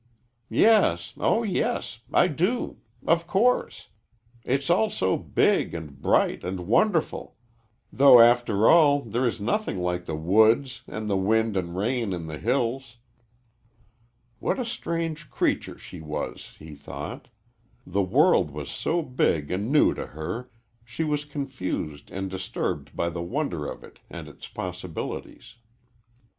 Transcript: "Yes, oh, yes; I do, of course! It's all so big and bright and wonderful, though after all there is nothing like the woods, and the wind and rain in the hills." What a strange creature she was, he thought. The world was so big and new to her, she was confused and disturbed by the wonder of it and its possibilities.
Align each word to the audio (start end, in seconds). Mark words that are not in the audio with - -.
"Yes, 0.49 1.13
oh, 1.19 1.43
yes; 1.43 1.99
I 2.11 2.27
do, 2.27 2.77
of 3.05 3.27
course! 3.27 3.89
It's 4.43 4.67
all 4.67 4.89
so 4.89 5.15
big 5.15 5.75
and 5.75 6.01
bright 6.01 6.43
and 6.43 6.61
wonderful, 6.65 7.35
though 7.93 8.19
after 8.19 8.67
all 8.67 9.01
there 9.03 9.27
is 9.27 9.39
nothing 9.39 9.77
like 9.77 10.05
the 10.05 10.15
woods, 10.15 10.81
and 10.87 11.07
the 11.07 11.15
wind 11.17 11.55
and 11.55 11.75
rain 11.77 12.13
in 12.13 12.25
the 12.25 12.39
hills." 12.39 12.97
What 14.39 14.57
a 14.57 14.65
strange 14.65 15.29
creature 15.29 15.77
she 15.77 16.01
was, 16.01 16.55
he 16.57 16.73
thought. 16.73 17.27
The 17.85 18.01
world 18.01 18.49
was 18.49 18.71
so 18.71 19.03
big 19.03 19.51
and 19.51 19.71
new 19.71 19.93
to 19.93 20.07
her, 20.07 20.49
she 20.83 21.03
was 21.03 21.25
confused 21.25 22.09
and 22.09 22.27
disturbed 22.27 22.95
by 22.95 23.09
the 23.11 23.21
wonder 23.21 23.67
of 23.67 23.83
it 23.83 23.99
and 24.09 24.27
its 24.27 24.47
possibilities. 24.47 25.57